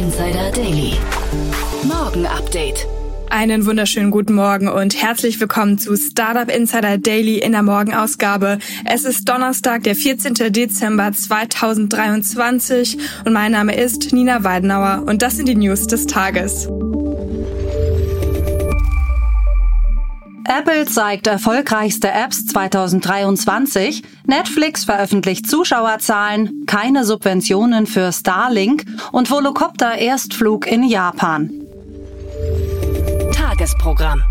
Insider 0.00 0.50
Daily. 0.52 0.94
Morgen 1.82 2.24
Update. 2.24 2.86
Einen 3.28 3.66
wunderschönen 3.66 4.10
guten 4.10 4.32
Morgen 4.32 4.66
und 4.66 4.96
herzlich 4.96 5.38
willkommen 5.40 5.76
zu 5.76 5.94
Startup 5.94 6.50
Insider 6.50 6.96
Daily 6.96 7.36
in 7.36 7.52
der 7.52 7.62
Morgenausgabe. 7.62 8.60
Es 8.86 9.04
ist 9.04 9.28
Donnerstag, 9.28 9.82
der 9.82 9.94
14. 9.94 10.32
Dezember 10.54 11.12
2023 11.12 12.96
und 13.26 13.34
mein 13.34 13.52
Name 13.52 13.76
ist 13.76 14.14
Nina 14.14 14.42
Weidenauer 14.42 15.02
und 15.04 15.20
das 15.20 15.36
sind 15.36 15.50
die 15.50 15.54
News 15.54 15.86
des 15.86 16.06
Tages. 16.06 16.66
Apple 20.52 20.84
zeigt 20.84 21.28
erfolgreichste 21.28 22.10
Apps 22.10 22.44
2023, 22.46 24.02
Netflix 24.26 24.84
veröffentlicht 24.84 25.48
Zuschauerzahlen, 25.48 26.64
keine 26.66 27.04
Subventionen 27.04 27.86
für 27.86 28.10
Starlink 28.10 28.84
und 29.12 29.30
Volocopter 29.30 29.96
Erstflug 29.98 30.66
in 30.66 30.82
Japan. 30.82 31.52
Tagesprogramm. 33.32 34.24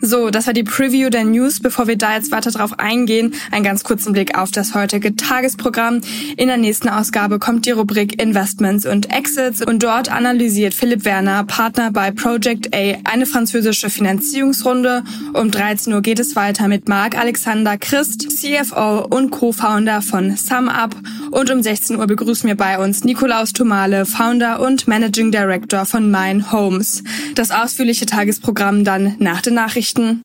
So, 0.00 0.30
das 0.30 0.46
war 0.46 0.54
die 0.54 0.62
Preview 0.62 1.10
der 1.10 1.24
News. 1.24 1.60
Bevor 1.60 1.88
wir 1.88 1.96
da 1.96 2.14
jetzt 2.14 2.30
weiter 2.30 2.50
drauf 2.50 2.78
eingehen, 2.78 3.34
einen 3.50 3.64
ganz 3.64 3.82
kurzen 3.82 4.12
Blick 4.12 4.38
auf 4.38 4.50
das 4.52 4.74
heutige 4.74 5.16
Tagesprogramm. 5.16 6.00
In 6.36 6.46
der 6.46 6.56
nächsten 6.56 6.88
Ausgabe 6.88 7.38
kommt 7.38 7.66
die 7.66 7.72
Rubrik 7.72 8.22
Investments 8.22 8.86
und 8.86 9.10
Exits 9.12 9.60
und 9.60 9.82
dort 9.82 10.10
analysiert 10.10 10.74
Philipp 10.74 11.04
Werner, 11.04 11.42
Partner 11.44 11.90
bei 11.90 12.12
Project 12.12 12.74
A, 12.74 12.98
eine 13.04 13.26
französische 13.26 13.90
Finanzierungsrunde. 13.90 15.02
Um 15.34 15.50
13 15.50 15.92
Uhr 15.92 16.00
geht 16.00 16.20
es 16.20 16.36
weiter 16.36 16.68
mit 16.68 16.88
Marc 16.88 17.18
Alexander 17.18 17.76
Christ, 17.76 18.30
CFO 18.30 19.04
und 19.04 19.30
Co-Founder 19.30 20.00
von 20.02 20.36
SumUp. 20.36 20.94
Und 21.30 21.50
um 21.50 21.62
16 21.62 21.98
Uhr 21.98 22.06
begrüßen 22.06 22.48
wir 22.48 22.56
bei 22.56 22.78
uns 22.78 23.04
Nikolaus 23.04 23.52
Tomale, 23.52 24.06
Founder 24.06 24.60
und 24.60 24.88
Managing 24.88 25.30
Director 25.30 25.84
von 25.84 26.10
Mine 26.10 26.52
Homes. 26.52 27.02
Das 27.34 27.50
ausführliche 27.50 28.06
Tagesprogramm 28.06 28.84
dann 28.84 29.16
nach 29.18 29.42
den 29.42 29.54
Nachrichten. 29.54 30.22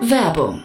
Werbung. 0.00 0.64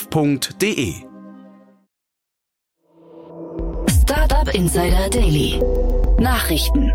www.startup.de. 0.09 0.93
Startup 3.89 4.53
Insider 4.53 5.09
Daily. 5.09 5.61
Nachrichten. 6.19 6.91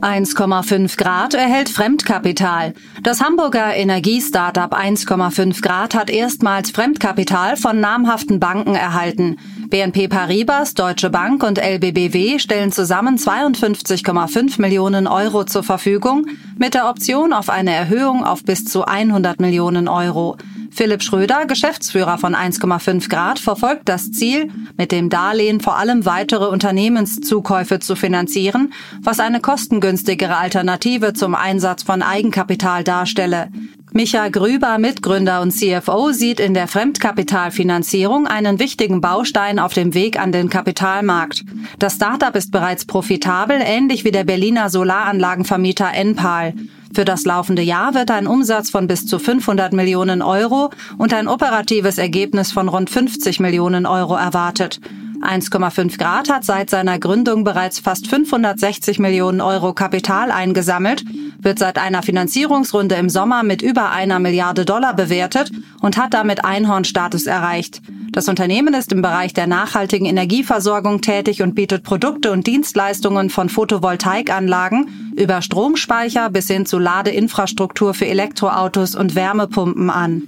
1,5 0.00 0.96
Grad 0.96 1.34
erhält 1.34 1.68
Fremdkapital. 1.68 2.72
Das 3.02 3.20
Hamburger 3.20 3.74
Energiestartup 3.74 4.74
1,5 4.74 5.60
Grad 5.60 5.94
hat 5.94 6.08
erstmals 6.08 6.70
Fremdkapital 6.70 7.58
von 7.58 7.80
namhaften 7.80 8.40
Banken 8.40 8.74
erhalten. 8.74 9.36
BNP 9.68 10.08
Paribas, 10.08 10.72
Deutsche 10.72 11.10
Bank 11.10 11.42
und 11.42 11.58
LBBW 11.58 12.38
stellen 12.38 12.72
zusammen 12.72 13.18
52,5 13.18 14.58
Millionen 14.58 15.06
Euro 15.06 15.44
zur 15.44 15.62
Verfügung, 15.62 16.26
mit 16.56 16.72
der 16.72 16.88
Option 16.88 17.34
auf 17.34 17.50
eine 17.50 17.72
Erhöhung 17.72 18.24
auf 18.24 18.42
bis 18.42 18.64
zu 18.64 18.86
100 18.86 19.38
Millionen 19.38 19.86
Euro. 19.86 20.38
Philipp 20.72 21.02
Schröder, 21.02 21.46
Geschäftsführer 21.46 22.18
von 22.18 22.34
1,5 22.34 23.08
Grad, 23.08 23.38
verfolgt 23.38 23.88
das 23.88 24.12
Ziel, 24.12 24.50
mit 24.78 24.92
dem 24.92 25.10
Darlehen 25.10 25.60
vor 25.60 25.76
allem 25.76 26.06
weitere 26.06 26.46
Unternehmenszukäufe 26.46 27.80
zu 27.80 27.96
finanzieren, 27.96 28.72
was 29.02 29.20
eine 29.20 29.40
kostengünstigere 29.40 30.36
Alternative 30.36 31.12
zum 31.12 31.34
Einsatz 31.34 31.82
von 31.82 32.02
Eigenkapital 32.02 32.84
darstelle. 32.84 33.48
Micha 33.92 34.28
Grüber, 34.28 34.78
Mitgründer 34.78 35.40
und 35.40 35.50
CFO, 35.50 36.12
sieht 36.12 36.38
in 36.38 36.54
der 36.54 36.68
Fremdkapitalfinanzierung 36.68 38.28
einen 38.28 38.60
wichtigen 38.60 39.00
Baustein 39.00 39.58
auf 39.58 39.72
dem 39.72 39.94
Weg 39.94 40.18
an 40.18 40.30
den 40.30 40.48
Kapitalmarkt. 40.48 41.44
Das 41.80 41.96
Startup 41.96 42.34
ist 42.36 42.52
bereits 42.52 42.84
profitabel, 42.84 43.58
ähnlich 43.60 44.04
wie 44.04 44.12
der 44.12 44.22
Berliner 44.22 44.70
Solaranlagenvermieter 44.70 45.92
Enpal. 45.92 46.54
Für 46.92 47.04
das 47.04 47.24
laufende 47.24 47.62
Jahr 47.62 47.94
wird 47.94 48.10
ein 48.10 48.26
Umsatz 48.26 48.70
von 48.70 48.86
bis 48.88 49.06
zu 49.06 49.18
500 49.18 49.72
Millionen 49.72 50.22
Euro 50.22 50.70
und 50.98 51.14
ein 51.14 51.28
operatives 51.28 51.98
Ergebnis 51.98 52.50
von 52.50 52.68
rund 52.68 52.90
50 52.90 53.38
Millionen 53.38 53.86
Euro 53.86 54.16
erwartet. 54.16 54.80
1,5 55.20 55.98
Grad 55.98 56.30
hat 56.30 56.44
seit 56.44 56.70
seiner 56.70 56.98
Gründung 56.98 57.44
bereits 57.44 57.78
fast 57.78 58.08
560 58.08 58.98
Millionen 58.98 59.40
Euro 59.40 59.74
Kapital 59.74 60.30
eingesammelt, 60.30 61.04
wird 61.38 61.58
seit 61.58 61.78
einer 61.78 62.02
Finanzierungsrunde 62.02 62.94
im 62.94 63.10
Sommer 63.10 63.42
mit 63.42 63.62
über 63.62 63.90
einer 63.90 64.18
Milliarde 64.18 64.64
Dollar 64.64 64.94
bewertet 64.94 65.52
und 65.80 65.98
hat 65.98 66.14
damit 66.14 66.44
Einhornstatus 66.44 67.26
erreicht. 67.26 67.82
Das 68.12 68.28
Unternehmen 68.28 68.74
ist 68.74 68.90
im 68.90 69.02
Bereich 69.02 69.34
der 69.34 69.46
nachhaltigen 69.46 70.04
Energieversorgung 70.04 71.00
tätig 71.00 71.42
und 71.42 71.54
bietet 71.54 71.84
Produkte 71.84 72.32
und 72.32 72.44
Dienstleistungen 72.44 73.30
von 73.30 73.48
Photovoltaikanlagen 73.48 75.12
über 75.16 75.42
Stromspeicher 75.42 76.28
bis 76.28 76.48
hin 76.48 76.66
zu 76.66 76.80
Ladeinfrastruktur 76.80 77.94
für 77.94 78.06
Elektroautos 78.06 78.96
und 78.96 79.14
Wärmepumpen 79.14 79.90
an. 79.90 80.24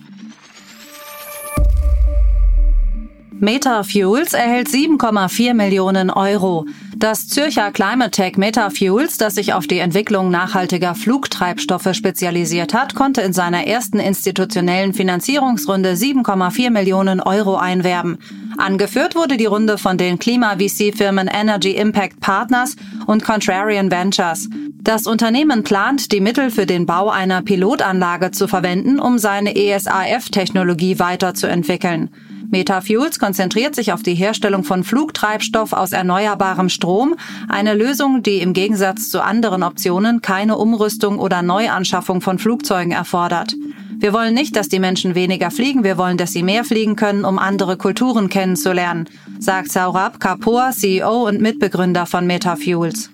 Metafuels 3.42 4.34
erhält 4.34 4.68
7,4 4.68 5.52
Millionen 5.54 6.10
Euro. 6.10 6.64
Das 6.96 7.26
Zürcher 7.26 7.72
Climate 7.72 8.12
Tech 8.12 8.36
Metafuels, 8.36 9.16
das 9.16 9.34
sich 9.34 9.52
auf 9.52 9.66
die 9.66 9.80
Entwicklung 9.80 10.30
nachhaltiger 10.30 10.94
Flugtreibstoffe 10.94 11.88
spezialisiert 11.92 12.72
hat, 12.72 12.94
konnte 12.94 13.20
in 13.22 13.32
seiner 13.32 13.66
ersten 13.66 13.98
institutionellen 13.98 14.94
Finanzierungsrunde 14.94 15.94
7,4 15.94 16.70
Millionen 16.70 17.20
Euro 17.20 17.56
einwerben. 17.56 18.18
Angeführt 18.58 19.16
wurde 19.16 19.36
die 19.36 19.46
Runde 19.46 19.76
von 19.76 19.98
den 19.98 20.20
Klima-VC-Firmen 20.20 21.26
Energy 21.26 21.72
Impact 21.72 22.20
Partners 22.20 22.76
und 23.08 23.24
Contrarian 23.24 23.90
Ventures. 23.90 24.48
Das 24.82 25.08
Unternehmen 25.08 25.64
plant, 25.64 26.12
die 26.12 26.20
Mittel 26.20 26.52
für 26.52 26.66
den 26.66 26.86
Bau 26.86 27.10
einer 27.10 27.42
Pilotanlage 27.42 28.30
zu 28.30 28.46
verwenden, 28.46 29.00
um 29.00 29.18
seine 29.18 29.56
ESAF-Technologie 29.56 31.00
weiterzuentwickeln. 31.00 32.08
Metafuels 32.52 33.18
konzentriert 33.18 33.74
sich 33.74 33.94
auf 33.94 34.02
die 34.02 34.14
Herstellung 34.14 34.62
von 34.62 34.84
Flugtreibstoff 34.84 35.72
aus 35.72 35.92
erneuerbarem 35.92 36.68
Strom, 36.68 37.16
eine 37.48 37.72
Lösung, 37.72 38.22
die 38.22 38.42
im 38.42 38.52
Gegensatz 38.52 39.08
zu 39.08 39.24
anderen 39.24 39.62
Optionen 39.62 40.20
keine 40.20 40.58
Umrüstung 40.58 41.18
oder 41.18 41.40
Neuanschaffung 41.40 42.20
von 42.20 42.38
Flugzeugen 42.38 42.92
erfordert. 42.92 43.54
Wir 43.96 44.12
wollen 44.12 44.34
nicht, 44.34 44.54
dass 44.54 44.68
die 44.68 44.80
Menschen 44.80 45.14
weniger 45.14 45.50
fliegen, 45.50 45.82
wir 45.82 45.96
wollen, 45.96 46.18
dass 46.18 46.32
sie 46.32 46.42
mehr 46.42 46.64
fliegen 46.64 46.94
können, 46.94 47.24
um 47.24 47.38
andere 47.38 47.78
Kulturen 47.78 48.28
kennenzulernen, 48.28 49.08
sagt 49.38 49.72
Saurabh 49.72 50.18
Kapoor, 50.18 50.72
CEO 50.72 51.26
und 51.26 51.40
Mitbegründer 51.40 52.04
von 52.04 52.26
Metafuels. 52.26 53.10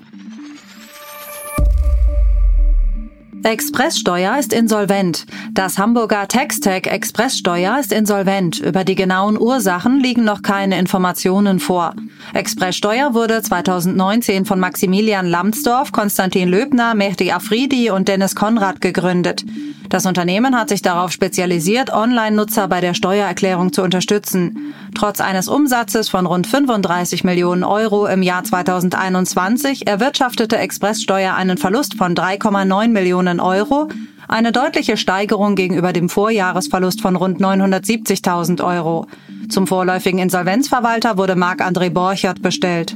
Expresssteuer 3.45 4.37
ist 4.39 4.53
insolvent. 4.53 5.25
Das 5.53 5.79
Hamburger 5.79 6.29
Textec 6.29 6.87
Expresssteuer 6.87 7.79
ist 7.79 7.93
insolvent. 7.93 8.61
Über 8.61 8.85
die 8.85 8.95
genauen 8.95 9.39
Ursachen 9.39 10.01
liegen 10.01 10.25
noch 10.25 10.43
keine 10.43 10.79
Informationen 10.79 11.61
vor. 11.61 11.95
Expresssteuer 12.35 13.15
wurde 13.15 13.43
2019 13.43 14.45
von 14.45 14.61
Maximilian 14.61 15.27
Lambsdorff, 15.27 15.93
Konstantin 15.93 16.49
Löbner, 16.49 16.95
Mehdi 16.95 17.33
Afridi 17.33 17.91
und 17.91 18.09
Dennis 18.09 18.35
Konrad 18.35 18.81
gegründet. 18.81 19.45
Das 19.89 20.05
Unternehmen 20.05 20.55
hat 20.55 20.69
sich 20.69 20.83
darauf 20.83 21.13
spezialisiert, 21.13 21.91
Online-Nutzer 21.91 22.69
bei 22.69 22.83
der 22.83 22.93
Steuererklärung 22.93 23.73
zu 23.73 23.83
unterstützen. 23.83 24.75
Trotz 24.95 25.21
eines 25.21 25.49
Umsatzes 25.49 26.11
von 26.11 26.27
rund 26.27 26.47
35 26.47 27.25
Millionen 27.25 27.65
Euro 27.65 28.07
im 28.07 28.23
Jahr 28.23 28.45
2021 28.45 29.87
erwirtschaftete 29.87 30.59
Expresssteuer 30.59 31.35
einen 31.35 31.57
Verlust 31.57 31.95
von 31.95 32.15
3,9 32.15 32.89
Millionen 32.89 33.41
Euro, 33.41 33.89
eine 34.29 34.53
deutliche 34.53 34.97
Steigerung 34.97 35.55
gegenüber 35.55 35.93
dem 35.93 36.09
Vorjahresverlust 36.09 37.01
von 37.01 37.17
rund 37.17 37.41
970.000 37.41 38.63
Euro. 38.63 39.07
Zum 39.49 39.67
vorläufigen 39.67 40.21
Insolvenzverwalter 40.21 41.17
wurde 41.17 41.35
Marc-André 41.35 41.91
Borchert 41.91 42.43
bestellt. 42.43 42.95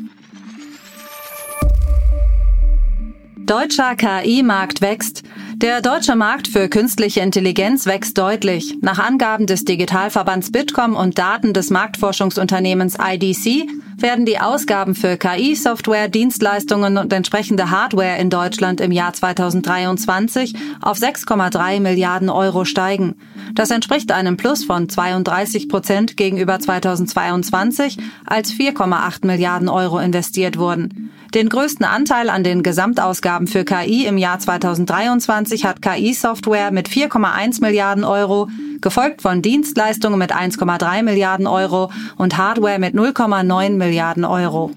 Deutscher 3.38 3.96
KI-Markt 3.96 4.82
wächst. 4.82 5.22
Der 5.56 5.82
deutsche 5.82 6.16
Markt 6.16 6.48
für 6.48 6.68
künstliche 6.68 7.20
Intelligenz 7.20 7.86
wächst 7.86 8.16
deutlich. 8.16 8.78
Nach 8.80 8.98
Angaben 8.98 9.46
des 9.46 9.64
Digitalverbands 9.64 10.50
Bitkom 10.50 10.96
und 10.96 11.18
Daten 11.18 11.52
des 11.52 11.70
Marktforschungsunternehmens 11.70 12.96
IDC 12.98 13.68
werden 13.98 14.24
die 14.24 14.40
Ausgaben 14.40 14.94
für 14.94 15.16
KI-Software, 15.16 16.08
Dienstleistungen 16.08 16.96
und 16.96 17.12
entsprechende 17.12 17.70
Hardware 17.70 18.16
in 18.16 18.30
Deutschland 18.30 18.80
im 18.80 18.92
Jahr 18.92 19.12
2023 19.12 20.54
auf 20.80 20.98
6,3 20.98 21.80
Milliarden 21.80 22.30
Euro 22.30 22.64
steigen. 22.64 23.14
Das 23.54 23.70
entspricht 23.70 24.10
einem 24.10 24.36
Plus 24.36 24.64
von 24.64 24.88
32 24.88 25.68
Prozent 25.68 26.16
gegenüber 26.16 26.58
2022, 26.58 27.98
als 28.24 28.52
4,8 28.52 29.26
Milliarden 29.26 29.68
Euro 29.68 29.98
investiert 29.98 30.58
wurden. 30.58 31.11
Den 31.34 31.48
größten 31.48 31.86
Anteil 31.86 32.28
an 32.28 32.44
den 32.44 32.62
Gesamtausgaben 32.62 33.46
für 33.46 33.64
KI 33.64 34.04
im 34.04 34.18
Jahr 34.18 34.38
2023 34.38 35.64
hat 35.64 35.80
KI-Software 35.80 36.70
mit 36.72 36.90
4,1 36.90 37.62
Milliarden 37.62 38.04
Euro, 38.04 38.48
gefolgt 38.82 39.22
von 39.22 39.40
Dienstleistungen 39.40 40.18
mit 40.18 40.34
1,3 40.34 41.02
Milliarden 41.02 41.46
Euro 41.46 41.90
und 42.18 42.36
Hardware 42.36 42.78
mit 42.78 42.94
0,9 42.94 43.70
Milliarden 43.70 44.26
Euro. 44.26 44.72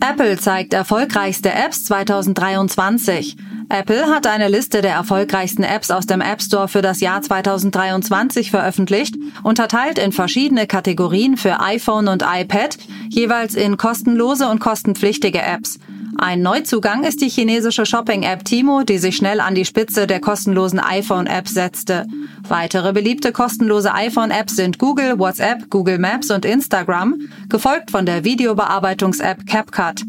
Apple 0.00 0.36
zeigt 0.36 0.74
erfolgreichste 0.74 1.52
Apps 1.52 1.84
2023. 1.84 3.36
Apple 3.74 4.06
hat 4.06 4.28
eine 4.28 4.46
Liste 4.46 4.82
der 4.82 4.92
erfolgreichsten 4.92 5.64
Apps 5.64 5.90
aus 5.90 6.06
dem 6.06 6.20
App 6.20 6.40
Store 6.40 6.68
für 6.68 6.80
das 6.80 7.00
Jahr 7.00 7.22
2023 7.22 8.52
veröffentlicht, 8.52 9.16
unterteilt 9.42 9.98
in 9.98 10.12
verschiedene 10.12 10.68
Kategorien 10.68 11.36
für 11.36 11.58
iPhone 11.58 12.06
und 12.06 12.22
iPad, 12.22 12.78
jeweils 13.08 13.56
in 13.56 13.76
kostenlose 13.76 14.48
und 14.48 14.60
kostenpflichtige 14.60 15.42
Apps. 15.42 15.80
Ein 16.16 16.42
Neuzugang 16.42 17.02
ist 17.02 17.20
die 17.20 17.28
chinesische 17.28 17.84
Shopping-App 17.84 18.44
Timo, 18.44 18.84
die 18.84 18.98
sich 18.98 19.16
schnell 19.16 19.40
an 19.40 19.56
die 19.56 19.64
Spitze 19.64 20.06
der 20.06 20.20
kostenlosen 20.20 20.78
iPhone-App 20.78 21.48
setzte. 21.48 22.06
Weitere 22.46 22.92
beliebte 22.92 23.32
kostenlose 23.32 23.92
iPhone-Apps 23.92 24.54
sind 24.54 24.78
Google, 24.78 25.18
WhatsApp, 25.18 25.68
Google 25.68 25.98
Maps 25.98 26.30
und 26.30 26.44
Instagram, 26.44 27.16
gefolgt 27.48 27.90
von 27.90 28.06
der 28.06 28.22
Videobearbeitungs-App 28.22 29.44
CapCut. 29.46 30.04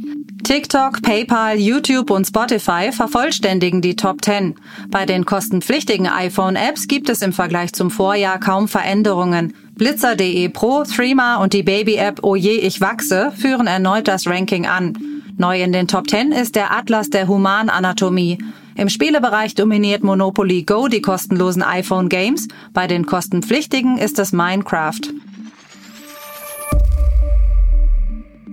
TikTok, 0.46 1.02
PayPal, 1.02 1.58
YouTube 1.58 2.12
und 2.12 2.28
Spotify 2.28 2.92
vervollständigen 2.92 3.82
die 3.82 3.96
Top 3.96 4.24
10. 4.24 4.54
Bei 4.92 5.08
den 5.08 5.26
kostenpflichtigen 5.26 6.06
iPhone-Apps 6.06 6.88
gibt 6.88 7.10
es 7.10 7.24
im 7.24 7.34
Vergleich 7.34 7.74
zum 7.74 7.90
Vorjahr 7.90 8.40
kaum 8.40 8.68
Veränderungen. 8.68 9.56
Blitzer.de 9.74 10.48
Pro, 10.50 10.84
Threema 10.84 11.38
und 11.38 11.54
die 11.54 11.64
Baby-App 11.64 12.24
Oje, 12.24 12.52
ich 12.52 12.80
wachse 12.80 13.34
führen 13.36 13.66
erneut 13.66 14.08
das 14.08 14.28
Ranking 14.28 14.68
an. 14.68 14.96
Neu 15.36 15.64
in 15.64 15.74
den 15.74 15.88
Top 15.88 16.08
10 16.08 16.32
ist 16.32 16.56
der 16.56 16.72
Atlas 16.72 17.10
der 17.10 17.28
Humananatomie. 17.28 18.38
Im 18.76 18.90
Spielebereich 18.90 19.56
dominiert 19.56 20.04
Monopoly 20.04 20.62
Go 20.62 20.88
die 20.88 21.02
kostenlosen 21.02 21.64
iPhone 21.64 22.08
Games, 22.08 22.48
bei 22.72 22.86
den 22.86 23.08
kostenpflichtigen 23.08 23.98
ist 23.98 24.20
es 24.20 24.32
Minecraft. 24.32 25.12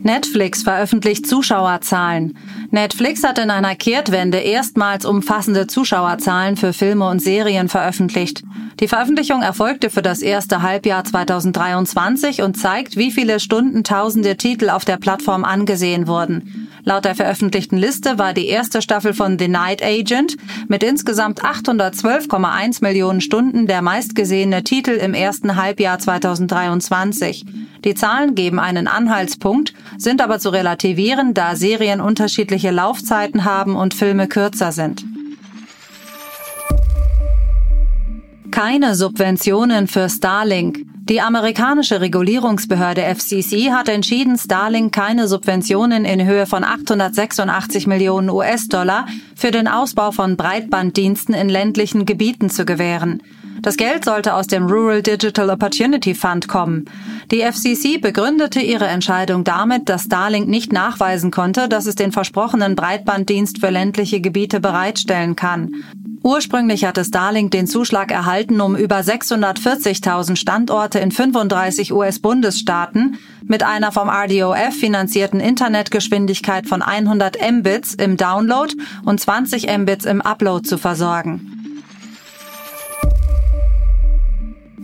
Netflix 0.05 0.63
veröffentlicht 0.63 1.27
Zuschauerzahlen. 1.27 2.37
Netflix 2.71 3.23
hat 3.23 3.39
in 3.39 3.51
einer 3.51 3.77
Kehrtwende 3.77 4.39
erstmals 4.39 5.05
umfassende 5.05 5.69
Zuschauerzahlen 5.69 6.57
für 6.57 6.73
Filme 6.73 7.09
und 7.09 7.21
Serien 7.21 7.69
veröffentlicht. 7.69 8.43
Die 8.81 8.89
Veröffentlichung 8.89 9.43
erfolgte 9.43 9.91
für 9.91 10.03
das 10.03 10.21
erste 10.21 10.63
Halbjahr 10.63 11.05
2023 11.05 12.43
und 12.43 12.57
zeigt, 12.57 12.97
wie 12.97 13.13
viele 13.13 13.39
Stunden 13.39 13.85
tausende 13.85 14.37
Titel 14.37 14.71
auf 14.71 14.85
der 14.85 14.97
Plattform 14.97 15.45
angesehen 15.45 16.09
wurden. 16.09 16.69
Laut 16.85 17.05
der 17.05 17.15
veröffentlichten 17.15 17.79
Liste 17.79 18.19
war 18.19 18.35
die 18.35 18.49
erste 18.49 18.83
Staffel 18.83 19.15
von 19.15 19.39
The 19.39 19.47
Night 19.47 19.85
Agent 19.85 20.37
mit 20.67 20.83
insgesamt 20.83 21.45
812,1 21.45 22.83
Millionen 22.83 23.21
Stunden 23.21 23.69
der 23.69 23.83
meistgesehene 23.83 24.65
Titel 24.65 24.91
im 24.91 25.15
ersten 25.15 25.55
Halbjahr 25.55 26.01
2023. 26.01 27.47
Die 27.85 27.95
Zahlen 27.95 28.35
geben 28.35 28.61
einen 28.61 28.87
Anhaltspunkt, 28.87 29.75
sind 29.99 30.21
aber 30.21 30.39
zu 30.39 30.51
relativieren, 30.51 31.35
da 31.35 31.57
Serien 31.57 32.01
unterschiedliche 32.01 32.71
Laufzeiten 32.71 33.45
haben 33.45 33.75
und 33.75 33.95
Filme 33.95 34.29
kürzer 34.29 34.73
sind. 34.73 35.05
Keine 38.53 38.95
Subventionen 38.95 39.89
für 39.89 40.09
Starlink. 40.09 40.85
Die 41.09 41.21
amerikanische 41.21 42.01
Regulierungsbehörde 42.01 43.03
FCC 43.03 43.73
hat 43.73 43.89
entschieden, 43.89 44.39
Starlink 44.39 44.95
keine 44.95 45.27
Subventionen 45.27 46.05
in 46.05 46.25
Höhe 46.25 46.47
von 46.47 46.63
886 46.63 47.89
Millionen 47.89 48.31
US-Dollar 48.31 49.07
für 49.35 49.51
den 49.51 49.67
Ausbau 49.67 50.13
von 50.13 50.37
Breitbanddiensten 50.37 51.35
in 51.35 51.49
ländlichen 51.49 52.07
Gebieten 52.07 52.51
zu 52.51 52.65
gewähren. 52.65 53.21
Das 53.63 53.77
Geld 53.77 54.05
sollte 54.05 54.35
aus 54.35 54.49
dem 54.49 54.67
Rural 54.67 55.03
Digital 55.03 55.49
Opportunity 55.49 56.15
Fund 56.15 56.49
kommen. 56.49 56.85
Die 57.31 57.43
FCC 57.43 57.99
begründete 57.99 58.59
ihre 58.59 58.89
Entscheidung 58.89 59.45
damit, 59.45 59.89
dass 59.89 60.05
Starlink 60.05 60.49
nicht 60.49 60.73
nachweisen 60.73 61.31
konnte, 61.31 61.69
dass 61.69 61.87
es 61.87 61.95
den 61.95 62.11
versprochenen 62.11 62.75
Breitbanddienst 62.75 63.61
für 63.61 63.71
ländliche 63.71 64.21
Gebiete 64.21 64.59
bereitstellen 64.59 65.37
kann. 65.37 65.71
Ursprünglich 66.25 66.85
hatte 66.85 67.05
Starlink 67.05 67.53
den 67.53 67.69
Zuschlag 67.69 68.11
erhalten, 68.11 68.61
um 68.61 68.75
über 68.75 68.99
640.000 68.99 70.37
Standorte 70.37 70.99
in 70.99 71.13
35 71.13 71.93
US-Bundesstaaten 71.93 73.17
mit 73.45 73.63
einer 73.63 73.93
vom 73.93 74.09
RDOF 74.09 74.75
finanzierten 74.75 75.39
Internetgeschwindigkeit 75.39 76.67
von 76.67 76.83
100 76.83 77.37
Mbits 77.53 77.95
im 77.95 78.17
Download 78.17 78.75
und 79.05 79.21
20 79.21 79.67
Mbits 79.79 80.05
im 80.05 80.21
Upload 80.21 80.69
zu 80.69 80.79
versorgen. 80.79 81.62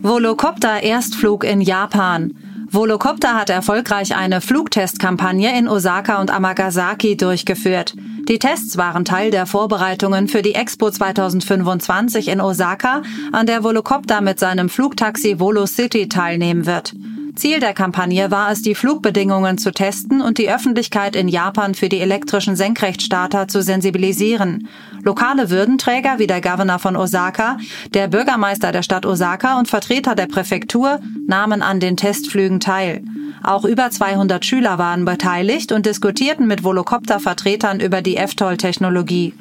Volocopter 0.03 0.83
Erstflug 0.83 1.43
in 1.43 1.61
Japan. 1.61 2.33
Volocopter 2.71 3.35
hat 3.35 3.51
erfolgreich 3.51 4.15
eine 4.15 4.41
Flugtestkampagne 4.41 5.59
in 5.59 5.69
Osaka 5.69 6.21
und 6.21 6.31
Amagasaki 6.31 7.17
durchgeführt. 7.17 7.95
Die 8.29 8.39
Tests 8.39 8.77
waren 8.77 9.05
Teil 9.05 9.31
der 9.31 9.47
Vorbereitungen 9.47 10.29
für 10.29 10.43
die 10.43 10.55
Expo 10.55 10.91
2025 10.91 12.29
in 12.29 12.41
Osaka, 12.41 13.03
an 13.33 13.47
der 13.47 13.65
Volocopter 13.65 14.21
mit 14.21 14.39
seinem 14.39 14.69
Flugtaxi 14.69 15.41
Volo 15.41 15.67
City 15.67 16.09
teilnehmen 16.09 16.67
wird. 16.67 16.95
Ziel 17.39 17.61
der 17.61 17.73
Kampagne 17.73 18.33
war 18.33 18.51
es, 18.51 18.63
die 18.63 18.75
Flugbedingungen 18.75 19.59
zu 19.59 19.71
testen 19.71 20.21
und 20.21 20.39
die 20.39 20.51
Öffentlichkeit 20.51 21.15
in 21.15 21.29
Japan 21.29 21.75
für 21.75 21.89
die 21.89 22.01
elektrischen 22.01 22.57
Senkrechtstarter 22.57 23.47
zu 23.47 23.63
sensibilisieren. 23.63 24.67
Lokale 25.09 25.49
Würdenträger 25.49 26.19
wie 26.19 26.27
der 26.27 26.43
Governor 26.43 26.79
von 26.79 26.95
Osaka, 26.95 27.57
der 27.95 28.09
Bürgermeister 28.09 28.73
der 28.73 28.83
Stadt 28.83 29.07
Osaka 29.07 29.59
und 29.59 29.67
Vertreter 29.67 30.15
der 30.15 30.27
Präfektur 30.27 31.01
nahmen 31.27 31.63
an 31.63 31.81
den 31.81 31.97
Testflügen 31.97 32.61
teil. 32.61 33.03
Auch 33.43 33.65
über 33.65 33.91
200 33.91 34.45
Schüler 34.45 34.77
waren 34.77 35.07
beteiligt 35.07 35.73
und 35.73 35.87
diskutierten 35.87 36.47
mit 36.47 36.63
Volocopter-Vertretern 36.63 37.81
über 37.81 38.03
die 38.03 38.19
FTOL-Technologie. 38.19 39.33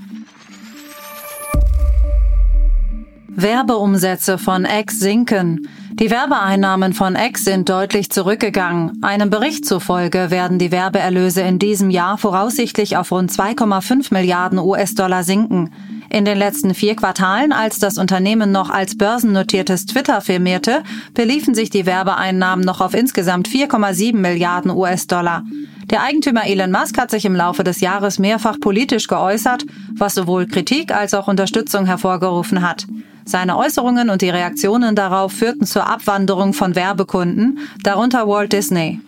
Werbeumsätze 3.39 4.39
von 4.39 4.65
X 4.65 4.99
sinken. 4.99 5.67
Die 5.93 6.09
Werbeeinnahmen 6.09 6.93
von 6.93 7.15
X 7.15 7.43
sind 7.45 7.69
deutlich 7.69 8.09
zurückgegangen. 8.09 8.97
Einem 9.03 9.29
Bericht 9.29 9.63
zufolge 9.63 10.31
werden 10.31 10.57
die 10.57 10.71
Werbeerlöse 10.71 11.41
in 11.41 11.59
diesem 11.59 11.91
Jahr 11.91 12.17
voraussichtlich 12.17 12.97
auf 12.97 13.11
rund 13.11 13.31
2,5 13.31 14.11
Milliarden 14.11 14.57
US-Dollar 14.57 15.23
sinken. 15.23 15.69
In 16.09 16.25
den 16.25 16.39
letzten 16.39 16.73
vier 16.73 16.95
Quartalen, 16.95 17.51
als 17.51 17.77
das 17.77 17.99
Unternehmen 17.99 18.51
noch 18.51 18.71
als 18.71 18.97
börsennotiertes 18.97 19.85
Twitter 19.85 20.21
firmierte, 20.21 20.81
beliefen 21.13 21.53
sich 21.53 21.69
die 21.69 21.85
Werbeeinnahmen 21.85 22.65
noch 22.65 22.81
auf 22.81 22.95
insgesamt 22.95 23.47
4,7 23.47 24.15
Milliarden 24.15 24.71
US-Dollar. 24.71 25.43
Der 25.91 26.01
Eigentümer 26.01 26.47
Elon 26.47 26.71
Musk 26.71 26.97
hat 26.97 27.11
sich 27.11 27.23
im 27.23 27.35
Laufe 27.35 27.63
des 27.63 27.81
Jahres 27.81 28.17
mehrfach 28.17 28.59
politisch 28.59 29.07
geäußert, 29.07 29.63
was 29.95 30.15
sowohl 30.15 30.47
Kritik 30.47 30.91
als 30.91 31.13
auch 31.13 31.27
Unterstützung 31.27 31.85
hervorgerufen 31.85 32.67
hat. 32.67 32.87
Seine 33.27 33.57
Äußerungen 33.57 34.09
und 34.09 34.21
die 34.21 34.29
Reaktionen 34.29 34.95
darauf 34.95 35.33
führten 35.33 35.65
zur 35.65 35.85
Abwanderung 35.85 36.53
von 36.53 36.75
Werbekunden, 36.75 37.59
darunter 37.83 38.25
Walt 38.25 38.53
Disney. 38.53 39.01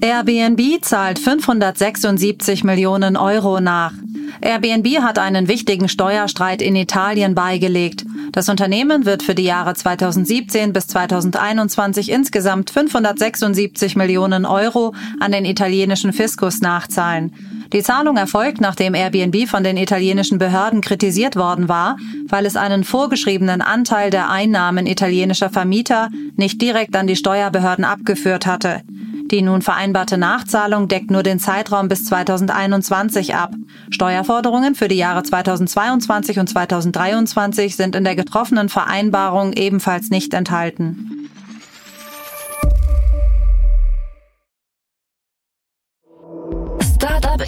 Airbnb 0.00 0.82
zahlt 0.82 1.18
576 1.18 2.64
Millionen 2.64 3.18
Euro 3.18 3.60
nach. 3.60 3.92
Airbnb 4.40 5.02
hat 5.02 5.18
einen 5.18 5.48
wichtigen 5.48 5.90
Steuerstreit 5.90 6.62
in 6.62 6.74
Italien 6.74 7.34
beigelegt. 7.34 8.06
Das 8.32 8.48
Unternehmen 8.48 9.04
wird 9.04 9.22
für 9.22 9.34
die 9.34 9.44
Jahre 9.44 9.74
2017 9.74 10.72
bis 10.72 10.86
2021 10.86 12.10
insgesamt 12.10 12.70
576 12.70 13.96
Millionen 13.96 14.46
Euro 14.46 14.94
an 15.18 15.32
den 15.32 15.44
italienischen 15.44 16.14
Fiskus 16.14 16.62
nachzahlen. 16.62 17.34
Die 17.72 17.82
Zahlung 17.82 18.16
erfolgt, 18.16 18.60
nachdem 18.60 18.94
Airbnb 18.94 19.48
von 19.48 19.62
den 19.62 19.76
italienischen 19.76 20.38
Behörden 20.38 20.80
kritisiert 20.80 21.36
worden 21.36 21.68
war, 21.68 21.96
weil 22.26 22.44
es 22.44 22.56
einen 22.56 22.82
vorgeschriebenen 22.82 23.62
Anteil 23.62 24.10
der 24.10 24.28
Einnahmen 24.28 24.86
italienischer 24.86 25.50
Vermieter 25.50 26.08
nicht 26.36 26.60
direkt 26.60 26.96
an 26.96 27.06
die 27.06 27.14
Steuerbehörden 27.14 27.84
abgeführt 27.84 28.46
hatte. 28.46 28.82
Die 29.30 29.42
nun 29.42 29.62
vereinbarte 29.62 30.18
Nachzahlung 30.18 30.88
deckt 30.88 31.12
nur 31.12 31.22
den 31.22 31.38
Zeitraum 31.38 31.86
bis 31.86 32.04
2021 32.06 33.36
ab. 33.36 33.54
Steuerforderungen 33.90 34.74
für 34.74 34.88
die 34.88 34.96
Jahre 34.96 35.22
2022 35.22 36.40
und 36.40 36.48
2023 36.48 37.76
sind 37.76 37.94
in 37.94 38.02
der 38.02 38.16
getroffenen 38.16 38.68
Vereinbarung 38.68 39.52
ebenfalls 39.52 40.10
nicht 40.10 40.34
enthalten. 40.34 41.19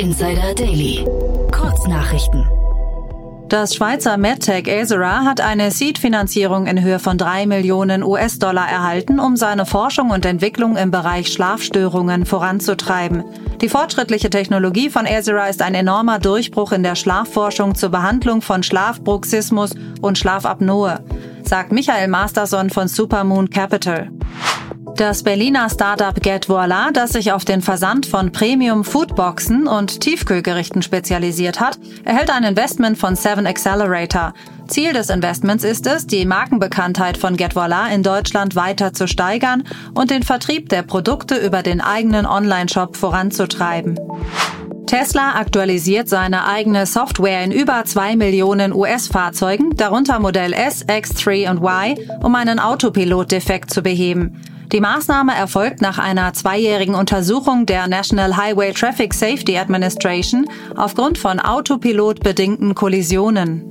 Insider 0.03 0.53
Daily. 0.57 1.07
Kurznachrichten. 1.53 2.45
Das 3.49 3.73
Schweizer 3.73 4.17
MedTech 4.17 4.69
Azera 4.69 5.23
hat 5.23 5.41
eine 5.41 5.71
Seed-Finanzierung 5.71 6.67
in 6.67 6.83
Höhe 6.83 6.99
von 6.99 7.19
drei 7.19 7.47
Millionen 7.47 8.03
US-Dollar 8.03 8.69
erhalten, 8.69 9.21
um 9.21 9.37
seine 9.37 9.65
Forschung 9.65 10.11
und 10.11 10.27
Entwicklung 10.27 10.77
im 10.77 10.91
Bereich 10.91 11.29
Schlafstörungen 11.29 12.27
voranzutreiben. 12.27 13.23
Die 13.61 13.69
fortschrittliche 13.69 14.29
Technologie 14.29 14.91
von 14.91 15.07
Azera 15.07 15.47
ist 15.47 15.63
ein 15.63 15.77
enormer 15.77 16.19
Durchbruch 16.19 16.73
in 16.73 16.83
der 16.83 16.97
Schlafforschung 16.97 17.77
zur 17.77 17.91
Behandlung 17.91 18.43
von 18.43 18.65
Schlafbruxismus 18.65 19.71
und 20.01 20.19
Schlafapnoe, 20.19 20.99
sagt 21.45 21.71
Michael 21.71 22.09
Masterson 22.09 22.71
von 22.71 22.89
Supermoon 22.89 23.51
Capital. 23.51 24.11
Das 24.97 25.23
Berliner 25.23 25.71
Startup 25.71 26.15
Get 26.15 26.49
Voila, 26.49 26.91
das 26.93 27.13
sich 27.13 27.33
auf 27.33 27.45
den 27.45 27.63
Versand 27.63 28.05
von 28.05 28.31
Premium 28.31 28.85
Foodboxen 28.85 29.67
und 29.67 30.01
Tiefkühlgerichten 30.01 30.83
spezialisiert 30.83 31.61
hat, 31.61 31.79
erhält 32.05 32.31
ein 32.31 32.45
Investment 32.45 32.99
von 32.99 33.17
Seven 33.17 33.47
Accelerator. 33.47 34.35
Ziel 34.69 34.93
des 34.93 35.09
Investments 35.09 35.65
ist 35.65 35.87
es, 35.87 36.07
die 36.07 36.27
Markenbekanntheit 36.27 37.17
von 37.17 37.37
Get 37.37 37.57
Voila 37.57 37.89
in 37.89 38.03
Deutschland 38.03 38.55
weiter 38.55 38.93
zu 38.93 39.09
steigern 39.09 39.65
und 39.95 40.11
den 40.11 40.23
Vertrieb 40.23 40.69
der 40.69 40.83
Produkte 40.83 41.37
über 41.37 41.63
den 41.63 41.81
eigenen 41.81 42.27
Online-Shop 42.27 42.97
voranzutreiben. 42.97 43.99
Tesla 44.87 45.37
aktualisiert 45.37 46.11
seine 46.11 46.47
eigene 46.47 46.85
Software 46.85 47.43
in 47.43 47.51
über 47.51 47.85
zwei 47.87 48.15
Millionen 48.15 48.75
US-Fahrzeugen, 48.75 49.75
darunter 49.75 50.21
Modell 50.21 50.53
S, 50.53 50.85
X3 50.87 51.51
und 51.51 51.63
Y, 51.63 51.97
um 52.23 52.35
einen 52.35 52.59
Autopilot-Defekt 52.59 53.73
zu 53.73 53.83
beheben. 53.83 54.39
Die 54.73 54.81
Maßnahme 54.81 55.35
erfolgt 55.35 55.83
nach 55.83 55.99
einer 55.99 56.33
zweijährigen 56.33 56.95
Untersuchung 56.95 57.67
der 57.67 57.89
National 57.89 58.39
Highway 58.39 58.73
Traffic 58.73 59.13
Safety 59.13 59.59
Administration 59.59 60.49
aufgrund 60.77 61.19
von 61.19 61.41
autopilotbedingten 61.41 62.75
Kollisionen. 62.75 63.69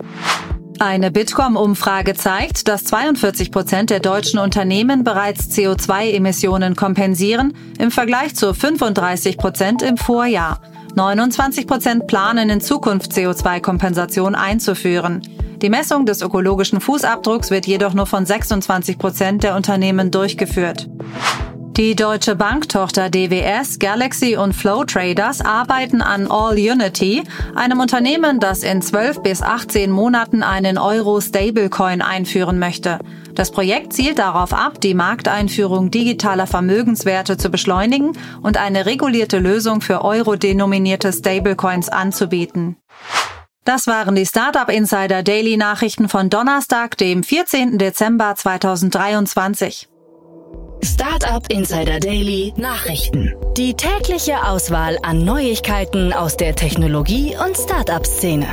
Eine 0.78 1.10
Bitkom-Umfrage 1.10 2.14
zeigt, 2.14 2.68
dass 2.68 2.84
42 2.84 3.52
Prozent 3.52 3.90
der 3.90 4.00
deutschen 4.00 4.38
Unternehmen 4.38 5.04
bereits 5.04 5.50
CO2-Emissionen 5.50 6.76
kompensieren, 6.76 7.54
im 7.80 7.90
Vergleich 7.90 8.36
zu 8.36 8.54
35 8.54 9.38
Prozent 9.38 9.82
im 9.82 9.98
Vorjahr. 9.98 10.62
29 10.96 11.66
Prozent 11.66 12.06
planen 12.06 12.52
in 12.52 12.62
Zukunft 12.62 13.12
CO2-Kompensation 13.12 14.36
einzuführen. 14.36 15.22
Die 15.62 15.70
Messung 15.70 16.08
des 16.08 16.24
ökologischen 16.24 16.82
Fußabdrucks 16.82 17.52
wird 17.52 17.68
jedoch 17.68 17.94
nur 17.94 18.08
von 18.08 18.26
26 18.26 18.98
Prozent 18.98 19.44
der 19.44 19.56
Unternehmen 19.56 20.10
durchgeführt. 20.10 20.90
Die 21.78 21.96
deutsche 21.96 22.36
Banktochter 22.36 23.10
DWS, 23.10 23.78
Galaxy 23.80 24.36
und 24.36 24.54
Flow 24.54 24.84
Traders 24.84 25.40
arbeiten 25.40 26.02
an 26.02 26.30
All 26.30 26.56
Unity, 26.56 27.24
einem 27.56 27.80
Unternehmen, 27.80 28.40
das 28.40 28.64
in 28.64 28.82
12 28.82 29.22
bis 29.22 29.42
18 29.42 29.92
Monaten 29.92 30.44
einen 30.44 30.78
Euro-Stablecoin 30.78 32.02
einführen 32.02 32.60
möchte. 32.60 33.00
Das 33.36 33.52
Projekt 33.52 33.94
zielt 33.94 34.20
darauf 34.20 34.54
ab, 34.54 34.82
die 34.82 34.96
Markteinführung 34.96 35.92
digitaler 35.92 36.48
Vermögenswerte 36.48 37.38
zu 37.38 37.50
beschleunigen 37.50 38.18
und 38.42 38.58
eine 38.58 38.86
regulierte 38.86 39.38
Lösung 39.38 39.82
für 39.82 40.04
euro-denominierte 40.04 41.14
Stablecoins 41.14 41.88
anzubieten. 41.88 42.78
Das 43.64 43.86
waren 43.86 44.16
die 44.16 44.26
Startup 44.26 44.68
Insider 44.70 45.22
Daily 45.22 45.56
Nachrichten 45.56 46.10
von 46.10 46.32
Donnerstag, 46.32 46.98
dem 46.98 47.22
14. 47.24 47.78
Dezember 47.78 48.34
2023. 48.36 49.88
Startup 50.84 51.46
Insider 51.48 52.00
Daily 52.00 52.54
Nachrichten. 52.58 53.36
Die 53.56 53.76
tägliche 53.76 54.48
Auswahl 54.48 54.98
an 55.04 55.24
Neuigkeiten 55.24 56.12
aus 56.12 56.38
der 56.38 56.56
Technologie- 56.56 57.38
und 57.38 57.56
Startup-Szene. 57.56 58.48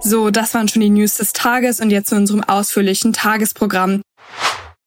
So, 0.00 0.30
das 0.30 0.54
waren 0.54 0.68
schon 0.68 0.80
die 0.80 0.88
News 0.88 1.16
des 1.16 1.34
Tages 1.34 1.80
und 1.80 1.90
jetzt 1.90 2.08
zu 2.08 2.16
unserem 2.16 2.42
ausführlichen 2.44 3.12
Tagesprogramm. 3.12 4.00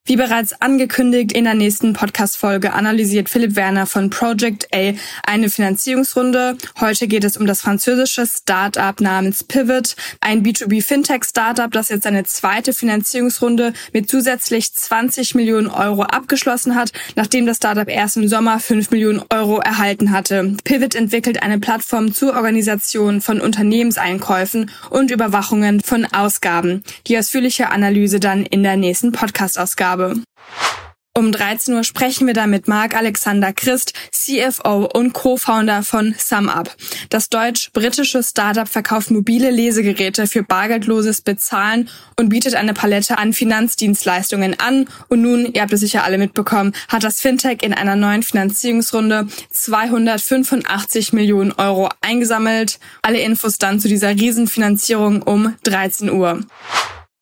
Wie 0.10 0.16
bereits 0.16 0.60
angekündigt, 0.60 1.34
in 1.34 1.44
der 1.44 1.54
nächsten 1.54 1.94
Podcast-Folge 1.94 2.74
analysiert 2.74 3.30
Philipp 3.30 3.56
Werner 3.56 3.86
von 3.86 4.10
Project 4.10 4.68
A 4.74 4.94
eine 5.22 5.52
Finanzierungsrunde. 5.52 6.58
Heute 6.80 7.08
geht 7.08 7.24
es 7.24 7.38
um 7.38 7.46
das 7.46 7.62
französische 7.62 8.26
Startup 8.26 9.00
namens 9.00 9.44
Pivot, 9.44 9.96
ein 10.20 10.44
B2B-Fintech-Startup, 10.44 11.70
das 11.70 11.90
jetzt 11.90 12.06
seine 12.06 12.24
zweite 12.24 12.74
Finanzierungsrunde 12.74 13.74
mit 13.94 14.10
zusätzlich 14.10 14.74
20 14.74 15.36
Millionen 15.36 15.68
Euro 15.68 16.02
abgeschlossen 16.02 16.74
hat, 16.74 16.92
nachdem 17.16 17.46
das 17.46 17.58
Startup 17.58 17.88
erst 17.88 18.18
im 18.18 18.28
Sommer 18.28 18.60
5 18.60 18.90
Millionen 18.90 19.22
Euro 19.32 19.60
erhalten 19.60 20.10
hatte. 20.10 20.56
Pivot 20.64 20.96
entwickelt 20.96 21.44
eine 21.44 21.60
Plattform 21.60 22.16
zur 22.16 22.34
Organisation 22.34 23.22
von 23.22 23.40
Unternehmenseinkäufen 23.40 24.72
und 24.90 25.12
Überwachungen 25.12 25.82
von 25.82 26.08
Ausgaben. 26.12 26.84
Die 27.06 27.16
ausführliche 27.16 27.70
Analyse 27.70 28.20
dann 28.20 28.44
in 28.48 28.64
der 28.64 28.76
nächsten 28.76 29.12
Podcast-Ausgabe 29.12 29.99
habe. 30.00 30.22
Um 31.18 31.34
13 31.34 31.74
Uhr 31.74 31.84
sprechen 31.84 32.28
wir 32.28 32.34
dann 32.34 32.50
mit 32.50 32.70
Marc 32.70 32.96
Alexander 32.96 33.52
Christ, 33.52 33.94
CFO 34.12 34.86
und 34.86 35.12
Co-Founder 35.12 35.84
von 35.84 36.16
SumUp. 36.18 36.74
Das 37.10 37.28
deutsch-britische 37.28 38.24
Startup 38.24 38.70
verkauft 38.70 39.12
mobile 39.12 39.50
Lesegeräte 39.50 40.28
für 40.28 40.44
bargeldloses 40.44 41.20
Bezahlen 41.20 41.90
und 42.18 42.30
bietet 42.30 42.56
eine 42.56 42.74
Palette 42.74 43.18
an 43.18 43.34
Finanzdienstleistungen 43.34 44.58
an. 44.62 44.88
Und 45.10 45.22
nun, 45.22 45.52
ihr 45.52 45.62
habt 45.62 45.74
es 45.74 45.82
sicher 45.82 46.06
alle 46.06 46.20
mitbekommen, 46.20 46.74
hat 46.88 47.04
das 47.04 47.20
Fintech 47.20 47.64
in 47.64 47.74
einer 47.74 47.98
neuen 47.98 48.24
Finanzierungsrunde 48.24 49.28
285 49.52 51.12
Millionen 51.12 51.52
Euro 51.52 51.90
eingesammelt. 52.00 52.80
Alle 53.02 53.20
Infos 53.20 53.58
dann 53.58 53.82
zu 53.82 53.90
dieser 53.90 54.12
Riesenfinanzierung 54.12 55.24
um 55.24 55.56
13 55.64 56.12
Uhr. 56.12 56.40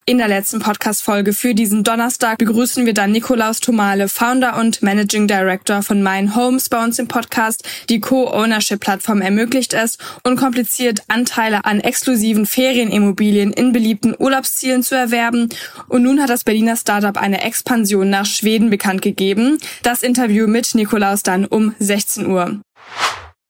In 0.08 0.16
der 0.16 0.28
letzten 0.28 0.58
Podcast-Folge 0.58 1.34
für 1.34 1.54
diesen 1.54 1.84
Donnerstag 1.84 2.38
begrüßen 2.38 2.86
wir 2.86 2.94
dann 2.94 3.12
Nikolaus 3.12 3.60
Tomale, 3.60 4.08
Founder 4.08 4.58
und 4.58 4.80
Managing 4.80 5.28
Director 5.28 5.82
von 5.82 6.02
Mein 6.02 6.34
Homes 6.34 6.70
bei 6.70 6.82
uns 6.82 6.98
im 6.98 7.08
Podcast. 7.08 7.68
Die 7.90 8.00
Co-Ownership-Plattform 8.00 9.20
ermöglicht 9.20 9.74
es, 9.74 9.98
unkompliziert 10.24 11.02
Anteile 11.08 11.66
an 11.66 11.80
exklusiven 11.80 12.46
Ferienimmobilien 12.46 13.52
in 13.52 13.72
beliebten 13.72 14.14
Urlaubszielen 14.18 14.82
zu 14.82 14.94
erwerben. 14.94 15.50
Und 15.88 16.04
nun 16.04 16.22
hat 16.22 16.30
das 16.30 16.42
Berliner 16.42 16.76
Startup 16.76 17.18
eine 17.18 17.42
Expansion 17.42 18.08
nach 18.08 18.24
Schweden 18.24 18.70
bekannt 18.70 19.02
gegeben. 19.02 19.58
Das 19.82 20.02
Interview 20.02 20.46
mit 20.46 20.74
Nikolaus 20.74 21.22
dann 21.22 21.44
um 21.44 21.74
16 21.80 22.28
Uhr. 22.28 22.58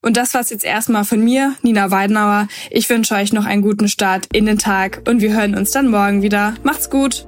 Und 0.01 0.17
das 0.17 0.33
war's 0.35 0.51
jetzt 0.51 0.65
erstmal 0.65 1.05
von 1.05 1.23
mir, 1.23 1.55
Nina 1.63 1.91
Weidenauer. 1.91 2.47
Ich 2.71 2.89
wünsche 2.89 3.15
euch 3.15 3.33
noch 3.33 3.45
einen 3.45 3.63
guten 3.63 3.89
Start 3.89 4.29
in 4.33 4.47
den 4.47 4.59
Tag 4.59 5.03
und 5.09 5.21
wir 5.21 5.35
hören 5.35 5.57
uns 5.57 5.73
dann 5.73 5.89
morgen 5.89 6.23
wieder. 6.23 6.55
Macht's 6.63 6.89
gut! 6.89 7.27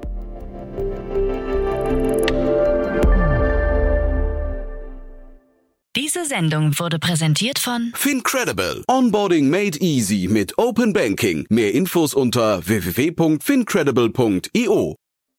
Diese 5.96 6.24
Sendung 6.24 6.78
wurde 6.78 7.00
präsentiert 7.00 7.58
von 7.58 7.90
Fincredible. 7.94 8.84
Onboarding 8.88 9.50
made 9.50 9.76
easy 9.80 10.28
mit 10.30 10.56
Open 10.56 10.92
Banking. 10.92 11.46
Mehr 11.50 11.74
Infos 11.74 12.14
unter 12.14 12.64
www.fincredible.io. 12.66 14.99